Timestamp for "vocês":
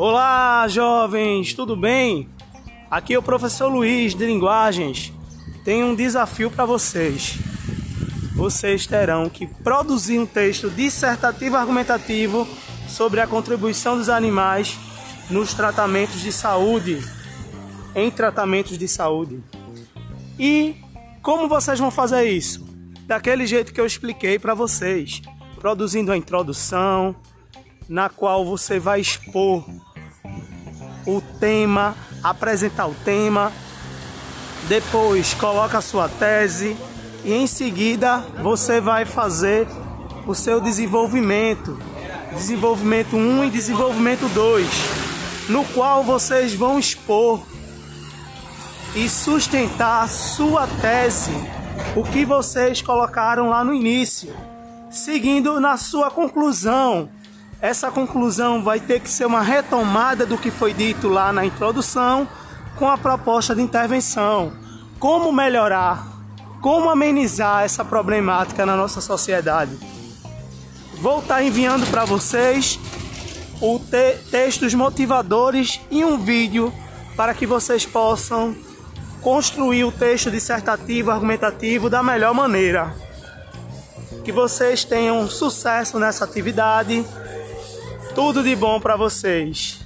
6.64-7.36, 8.36-8.86, 21.48-21.76, 24.54-25.20, 46.04-46.52, 52.26-52.82, 72.04-72.78, 77.46-77.84, 84.30-84.84, 88.96-89.77